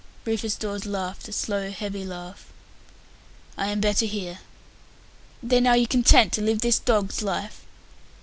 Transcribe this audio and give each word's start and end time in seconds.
Rufus 0.25 0.55
Dawes 0.55 0.87
laughed 0.87 1.27
a 1.27 1.31
slow, 1.31 1.69
heavy 1.69 2.03
laugh. 2.03 2.47
"I 3.55 3.67
am 3.67 3.79
better 3.79 4.07
here." 4.07 4.39
"Then 5.43 5.67
are 5.67 5.77
you 5.77 5.85
content 5.85 6.33
to 6.33 6.41
live 6.41 6.61
this 6.61 6.79
dog's 6.79 7.21
life?" 7.21 7.63